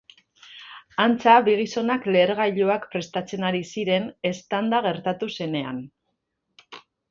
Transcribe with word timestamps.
Antza, 1.03 1.35
bi 1.47 1.53
gizonak 1.59 2.07
lehergailuak 2.15 2.89
prestatzen 2.95 3.47
ari 3.51 3.61
ziren, 3.75 4.09
eztanda 4.33 4.83
gertatu 4.89 5.33
zenean. 5.39 5.85